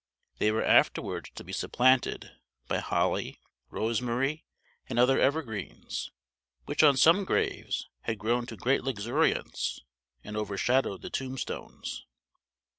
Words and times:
They 0.39 0.49
were 0.51 0.63
afterwards 0.65 1.29
to 1.35 1.43
be 1.43 1.53
supplanted 1.53 2.31
by 2.67 2.79
holly, 2.79 3.39
rosemary, 3.69 4.47
and 4.89 4.97
other 4.97 5.19
evergreens, 5.19 6.09
which 6.65 6.81
on 6.81 6.97
some 6.97 7.23
graves 7.23 7.87
had 7.99 8.17
grown 8.17 8.47
to 8.47 8.57
great 8.57 8.83
luxuriance, 8.83 9.79
and 10.23 10.35
overshadowed 10.35 11.03
the 11.03 11.11
tombstones. 11.11 12.07